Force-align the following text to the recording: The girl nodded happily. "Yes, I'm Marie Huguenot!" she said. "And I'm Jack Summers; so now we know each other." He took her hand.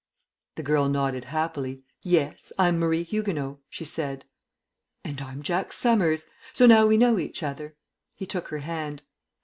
The 0.55 0.63
girl 0.63 0.89
nodded 0.89 1.25
happily. 1.25 1.83
"Yes, 2.01 2.51
I'm 2.57 2.79
Marie 2.79 3.03
Huguenot!" 3.03 3.59
she 3.69 3.85
said. 3.85 4.25
"And 5.03 5.21
I'm 5.21 5.43
Jack 5.43 5.71
Summers; 5.71 6.25
so 6.53 6.65
now 6.65 6.87
we 6.87 6.97
know 6.97 7.19
each 7.19 7.43
other." 7.43 7.75
He 8.15 8.25
took 8.25 8.47
her 8.47 8.57
hand. 8.65 9.03